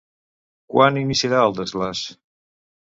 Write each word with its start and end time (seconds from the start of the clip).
Quan 0.75 0.97
iniciarà 1.03 1.45
el 1.51 1.57
desglaç? 1.61 2.05